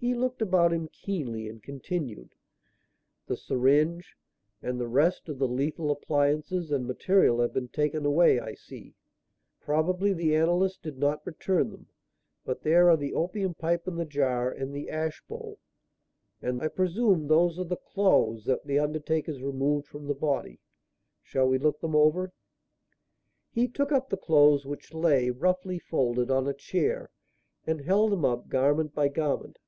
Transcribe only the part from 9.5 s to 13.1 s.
Probably the analyst did not return them. But there are